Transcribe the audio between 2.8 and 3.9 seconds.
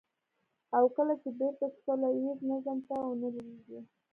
ته ونه لوېږي.